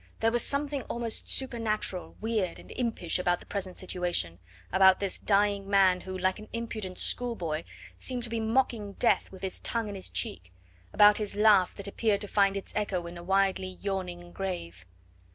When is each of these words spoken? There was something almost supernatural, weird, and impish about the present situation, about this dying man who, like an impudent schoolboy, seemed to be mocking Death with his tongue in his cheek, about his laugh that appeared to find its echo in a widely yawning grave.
There 0.19 0.31
was 0.31 0.43
something 0.43 0.81
almost 0.89 1.29
supernatural, 1.29 2.15
weird, 2.19 2.57
and 2.57 2.71
impish 2.71 3.19
about 3.19 3.39
the 3.39 3.45
present 3.45 3.77
situation, 3.77 4.39
about 4.71 4.99
this 4.99 5.19
dying 5.19 5.69
man 5.69 6.01
who, 6.01 6.17
like 6.17 6.39
an 6.39 6.47
impudent 6.53 6.97
schoolboy, 6.97 7.65
seemed 7.99 8.23
to 8.23 8.29
be 8.31 8.39
mocking 8.39 8.93
Death 8.93 9.31
with 9.31 9.43
his 9.43 9.59
tongue 9.59 9.87
in 9.89 9.93
his 9.93 10.09
cheek, 10.09 10.51
about 10.91 11.19
his 11.19 11.35
laugh 11.35 11.75
that 11.75 11.87
appeared 11.87 12.21
to 12.21 12.27
find 12.27 12.57
its 12.57 12.73
echo 12.75 13.05
in 13.05 13.15
a 13.15 13.21
widely 13.21 13.67
yawning 13.79 14.31
grave. 14.31 14.87